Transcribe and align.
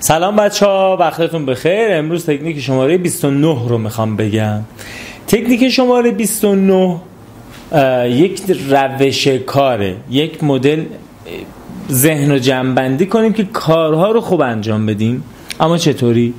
سلام 0.00 0.36
بچه 0.36 0.66
ها 0.66 0.96
وقتتون 1.00 1.46
بخیر. 1.46 1.88
امروز 1.90 2.26
تکنیک 2.26 2.60
شماره 2.60 2.98
29 2.98 3.68
رو 3.68 3.78
می‌خوام 3.78 4.16
بگم. 4.16 4.60
تکنیک 5.26 5.68
شماره 5.68 6.10
29 6.10 6.96
یک 8.06 8.42
روش 8.70 9.28
کاره. 9.28 9.96
یک 10.10 10.44
مدل 10.44 10.84
ذهن 11.90 12.30
رو 12.30 12.38
جمعبندی 12.38 13.06
کنیم 13.06 13.32
که 13.32 13.44
کارها 13.44 14.10
رو 14.10 14.20
خوب 14.20 14.40
انجام 14.40 14.86
بدیم. 14.86 15.24
اما 15.60 15.78
چطوری؟ 15.78 16.34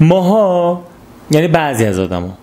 ماها 0.00 0.82
یعنی 1.30 1.48
بعضی 1.48 1.84
از 1.84 1.98
آدم 1.98 2.22
ها 2.22 2.34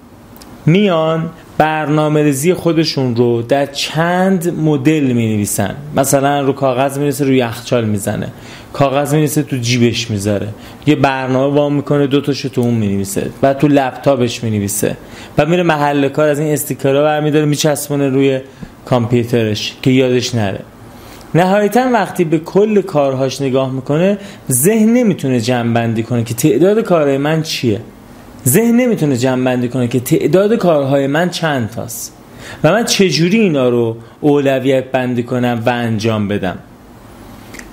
میان 0.66 1.30
برنامه 1.58 2.24
ریزی 2.24 2.54
خودشون 2.54 3.16
رو 3.16 3.42
در 3.42 3.66
چند 3.66 4.60
مدل 4.60 5.04
می 5.04 5.36
نویسن 5.36 5.76
مثلا 5.96 6.42
رو 6.42 6.54
کاغذ 6.54 6.98
می 6.98 7.12
روی 7.12 7.38
یخچال 7.38 7.86
می‌زنه. 7.86 8.28
کاغذ 8.74 9.14
می 9.14 9.28
تو 9.28 9.58
جیبش 9.58 10.12
می‌ذاره. 10.12 10.48
یه 10.86 10.96
برنامه 10.96 11.56
وام 11.56 11.76
می‌کنه 11.76 12.08
دو 12.08 12.22
تاشو 12.22 12.50
تو 12.50 12.62
اون 12.62 12.74
می 12.74 12.88
نویسه 12.88 13.30
بعد 13.42 13.58
تو 13.58 13.68
لپتاپش 13.68 14.44
می 14.44 14.50
نویسه 14.50 14.98
بعد 15.36 15.50
میره 15.50 15.64
محل 15.64 16.10
کار 16.10 16.28
از 16.28 16.40
این 16.40 16.54
استیکرها 16.54 17.04
برمیداره 17.04 17.46
میچسبونه 17.46 18.10
روی 18.10 18.40
کامپیوترش 18.86 19.76
که 19.82 19.92
یادش 19.92 20.36
نره. 20.36 20.60
نهایتا 21.36 21.90
وقتی 21.94 22.24
به 22.24 22.38
کل 22.38 22.82
کارهاش 22.82 23.42
نگاه 23.42 23.72
می‌کنه 23.72 24.18
ذهن 24.52 24.94
نمی‌تونه 24.94 25.40
جمع 25.40 25.74
بندی 25.74 26.04
کنه 26.04 26.24
که 26.24 26.34
تعداد 26.34 26.80
کارهای 26.80 27.18
من 27.18 27.42
چیه. 27.42 27.80
ذهن 28.48 28.76
نمی‌تونه 28.76 29.18
جمع 29.18 29.46
بندی 29.46 29.70
کنه 29.70 29.88
که 29.88 30.00
تعداد 30.00 30.56
کارهای 30.56 31.08
من 31.08 31.30
چند 31.30 31.70
تاست 31.70 32.14
و 32.64 32.72
من 32.72 32.86
چجوری 32.86 33.40
اینا 33.40 33.70
رو 33.70 33.98
اولویت 34.22 34.92
بندی 34.92 35.24
کنم 35.24 35.64
و 35.66 35.70
انجام 35.70 36.28
بدم. 36.28 36.58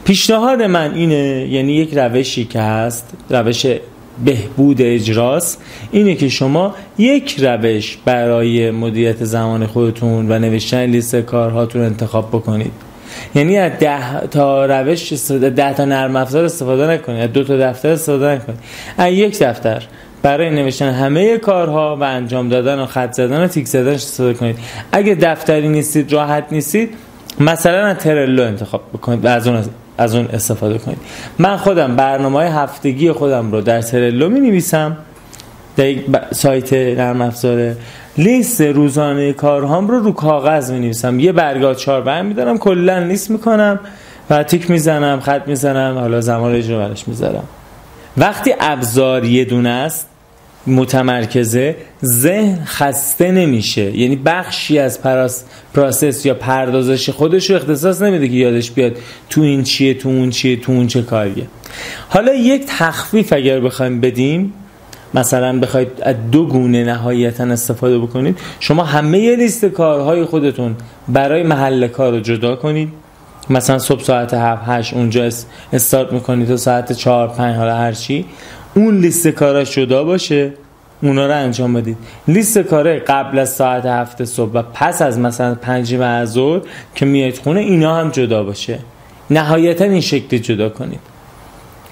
پیشنهاد 0.04 0.62
من 0.62 0.94
اینه 0.94 1.48
یعنی 1.50 1.72
یک 1.72 1.94
روشی 1.94 2.44
که 2.44 2.60
هست 2.60 3.12
روش 3.30 3.66
بهبود 4.24 4.82
اجراست 4.82 5.62
اینه 5.92 6.14
که 6.14 6.28
شما 6.28 6.74
یک 6.98 7.40
روش 7.40 7.98
برای 8.04 8.70
مدیریت 8.70 9.24
زمان 9.24 9.66
خودتون 9.66 10.32
و 10.32 10.38
نوشتن 10.38 10.86
لیست 10.86 11.16
کارهاتون 11.16 11.82
انتخاب 11.82 12.28
بکنید. 12.28 12.72
یعنی 13.34 13.58
از 13.58 13.72
ده 13.80 14.26
تا 14.30 14.66
روش 14.66 15.12
ده 15.32 15.74
تا 15.74 15.84
نرم 15.84 16.16
افزار 16.16 16.44
استفاده 16.44 16.86
نکنید 16.86 17.32
دو 17.32 17.44
تا 17.44 17.56
دفتر 17.56 17.88
استفاده 17.88 18.34
نکنید 18.34 18.58
از 18.98 19.12
یک 19.12 19.38
دفتر. 19.38 19.82
برای 20.22 20.50
نوشتن 20.50 20.90
همه 20.90 21.38
کارها 21.38 21.96
و 21.96 22.02
انجام 22.02 22.48
دادن 22.48 22.78
و 22.78 22.86
خط 22.86 23.12
زدن 23.12 23.44
و 23.44 23.46
تیک 23.46 23.66
زدن 23.66 23.92
استفاده 23.92 24.34
کنید. 24.34 24.58
اگه 24.92 25.14
دفتری 25.14 25.68
نیستید 25.68 26.12
راحت 26.12 26.44
نیستید 26.50 26.94
مثلا 27.40 27.86
از 27.86 27.96
ترلو 27.96 28.42
انتخاب 28.42 28.82
بکنید 28.94 29.24
و 29.24 29.28
از 29.28 29.46
اون 29.46 29.64
از 29.98 30.14
اون 30.14 30.26
استفاده 30.32 30.78
کنید. 30.78 30.98
من 31.38 31.56
خودم 31.56 31.96
برنامه 31.96 32.38
های 32.38 32.48
هفتگی 32.48 33.12
خودم 33.12 33.52
رو 33.52 33.60
در 33.60 33.82
ترلو 33.82 34.28
می 34.28 34.40
نویسم 34.40 34.96
در 35.76 35.86
یک 35.86 36.04
سایت 36.32 36.72
نرم 36.72 37.20
افزاره 37.20 37.76
لیست 38.18 38.60
روزانه 38.60 39.32
کارهام 39.32 39.88
رو 39.88 39.98
رو 39.98 40.12
کاغذ 40.12 40.70
می 40.70 40.78
نویسم 40.78 41.20
یه 41.20 41.32
برگاه 41.32 41.74
چهار 41.74 42.00
برم 42.00 42.26
میدارم 42.26 42.58
کلا 42.58 42.98
لیست 42.98 43.30
می‌کنم 43.30 43.80
و 44.30 44.42
تیک 44.42 44.70
می‌زنم 44.70 45.20
خط 45.20 45.42
می‌زنم 45.46 45.98
حالا 45.98 46.20
زمان 46.20 46.54
اجرا 46.54 46.78
برش 46.78 47.08
می‌ذارم. 47.08 47.44
وقتی 48.16 48.54
ابزار 48.60 49.24
یه 49.24 49.44
دونه 49.44 49.68
است 49.68 50.06
متمرکزه 50.66 51.76
ذهن 52.04 52.64
خسته 52.64 53.32
نمیشه. 53.32 53.98
یعنی 53.98 54.16
بخشی 54.16 54.78
از 54.78 55.02
پراس 55.02 55.44
پراسس 55.74 56.26
یا 56.26 56.34
پردازش 56.34 57.10
خودش 57.10 57.50
رو 57.50 57.56
اختصاص 57.56 58.02
نمیده 58.02 58.28
که 58.28 58.34
یادش 58.34 58.70
بیاد 58.70 58.96
تو 59.30 59.40
این 59.40 59.62
چیه 59.62 59.94
تو 59.94 60.08
اون 60.08 60.30
چیه 60.30 60.56
تو 60.56 60.72
اون 60.72 60.86
چه 60.86 61.02
کاریه. 61.02 61.46
حالا 62.08 62.34
یک 62.34 62.64
تخفیف 62.66 63.32
اگر 63.32 63.60
بخوایم 63.60 64.00
بدیم 64.00 64.52
مثلا 65.14 65.58
بخواید 65.60 65.88
از 66.02 66.16
دو 66.32 66.46
گونه 66.46 66.84
نهایتا 66.84 67.44
استفاده 67.44 67.98
بکنید 67.98 68.38
شما 68.60 68.84
همه 68.84 69.36
لیست 69.36 69.64
کارهای 69.64 70.24
خودتون 70.24 70.76
برای 71.08 71.42
محل 71.42 71.88
کار 71.88 72.12
رو 72.12 72.20
جدا 72.20 72.56
کنید. 72.56 72.88
مثلا 73.50 73.78
صبح 73.78 74.02
ساعت 74.02 74.34
7 74.34 74.62
8 74.66 74.94
اونجا 74.94 75.28
استارت 75.72 76.12
می‌کنید 76.12 76.48
تا 76.48 76.56
ساعت 76.56 76.92
4 76.92 77.28
5 77.28 77.56
حالا 77.56 77.76
هر 77.76 77.92
چی. 77.92 78.24
اون 78.74 78.98
لیست 78.98 79.28
کاراش 79.28 79.74
جدا 79.74 80.04
باشه 80.04 80.52
اونا 81.02 81.26
رو 81.26 81.32
انجام 81.32 81.72
بدید. 81.72 81.96
لیست 82.28 82.58
کاره 82.58 82.98
قبل 82.98 83.38
از 83.38 83.54
ساعت 83.54 83.86
هفت 83.86 84.24
صبح 84.24 84.52
و 84.52 84.62
پس 84.62 85.02
از 85.02 85.18
مثلا 85.18 85.54
پنج 85.54 85.94
بعد 85.94 86.24
ظهر 86.24 86.60
که 86.94 87.06
میاید 87.06 87.38
خونه 87.38 87.60
اینا 87.60 87.96
هم 87.96 88.10
جدا 88.10 88.44
باشه. 88.44 88.78
نهایتا 89.30 89.84
این 89.84 90.00
شکلی 90.00 90.40
جدا 90.40 90.68
کنید. 90.68 91.00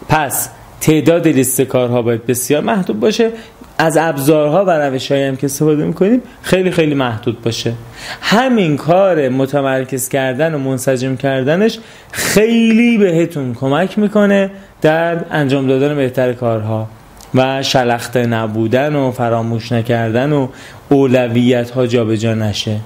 پس 0.09 0.49
تعداد 0.81 1.28
لیست 1.28 1.61
کارها 1.61 2.03
باید 2.03 2.27
بسیار 2.27 2.62
محدود 2.62 3.00
باشه. 3.00 3.31
از 3.78 3.97
ابزارها 3.97 4.65
و 4.65 4.71
روش 4.71 5.12
هم 5.12 5.37
که 5.37 5.44
استفاده 5.44 5.84
می‌کنیم 5.84 6.22
خیلی 6.43 6.71
خیلی 6.71 6.94
محدود 6.94 7.43
باشه. 7.43 7.72
همین 8.21 8.77
کار 8.77 9.28
متمرکز 9.28 10.09
کردن 10.09 10.55
و 10.55 10.59
منسجم 10.59 11.17
کردنش 11.17 11.78
خیلی 12.12 12.99
بهتون 12.99 13.55
کمک 13.55 13.99
می‌کنه 13.99 14.50
در 14.83 15.25
انجام 15.31 15.67
دادن 15.67 15.97
بهتر 15.97 16.33
کارها 16.33 16.88
و 17.34 17.62
شلخته 17.62 18.27
نبودن 18.27 18.97
و 18.97 19.11
فراموش 19.11 19.72
نکردن 19.72 20.33
و 20.33 20.49
اولویت 20.88 21.71
ها 21.71 21.87
جابجا 21.87 22.34
نشه. 22.34 22.77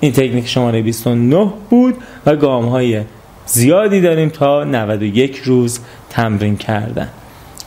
این 0.00 0.12
تکنیک 0.12 0.48
شماره 0.48 0.82
29 0.82 1.50
بود 1.70 1.94
و 2.26 2.36
گام 2.36 2.64
های 2.64 3.00
زیادی 3.46 4.00
داریم 4.00 4.28
تا 4.28 4.64
91 4.64 5.36
روز 5.44 5.80
تمرین 6.10 6.56
کردن. 6.56 7.08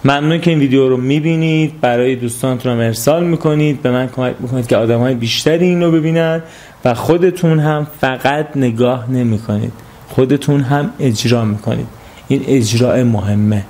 ممنون 0.05 0.39
که 0.41 0.49
این 0.49 0.59
ویدیو 0.59 0.89
رو 0.89 0.97
می‌بینید. 0.97 1.81
برای 1.81 2.15
دوستانتون 2.15 2.77
رو 2.79 2.85
ارسال 2.85 3.23
می‌کنید. 3.23 3.81
به 3.81 3.91
من 3.91 4.07
کمک 4.07 4.35
می‌کنید 4.39 4.67
که 4.67 4.77
آدم 4.77 4.99
های 4.99 5.13
بیشتری 5.15 5.65
این 5.65 5.83
رو 5.83 5.91
ببینن 5.91 6.43
و 6.85 6.93
خودتون 6.93 7.59
هم 7.59 7.87
فقط 8.01 8.47
نگاه 8.55 9.11
نمی‌کنید. 9.11 9.73
خودتون 10.09 10.61
هم 10.61 10.89
اجرا 10.99 11.45
می‌کنید. 11.45 11.87
این 12.27 12.43
اجراء 12.47 13.03
مهمه. 13.03 13.65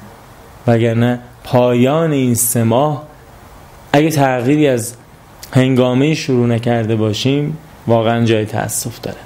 وگرنه 0.68 1.20
پایان 1.44 2.12
این 2.12 2.36
سه 2.36 2.64
ماه 2.64 3.04
اگه 3.94 4.10
تغییری 4.10 4.68
از 4.68 4.96
هنگامه 5.52 6.14
شروع 6.14 6.48
نکرده 6.48 6.96
باشیم 6.96 7.58
واقعا 7.88 8.26
جای 8.26 8.46
تاسف 8.46 9.02
داره. 9.02 9.18